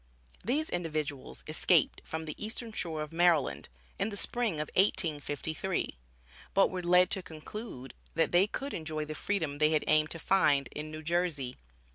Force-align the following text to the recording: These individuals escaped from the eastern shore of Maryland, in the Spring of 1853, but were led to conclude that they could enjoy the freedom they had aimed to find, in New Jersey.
These 0.43 0.71
individuals 0.71 1.43
escaped 1.47 2.01
from 2.03 2.25
the 2.25 2.33
eastern 2.43 2.71
shore 2.71 3.03
of 3.03 3.13
Maryland, 3.13 3.69
in 3.99 4.09
the 4.09 4.17
Spring 4.17 4.53
of 4.55 4.69
1853, 4.73 5.95
but 6.55 6.71
were 6.71 6.81
led 6.81 7.11
to 7.11 7.21
conclude 7.21 7.93
that 8.15 8.31
they 8.31 8.47
could 8.47 8.73
enjoy 8.73 9.05
the 9.05 9.13
freedom 9.13 9.59
they 9.59 9.69
had 9.69 9.83
aimed 9.85 10.09
to 10.09 10.17
find, 10.17 10.69
in 10.71 10.89
New 10.89 11.03
Jersey. 11.03 11.55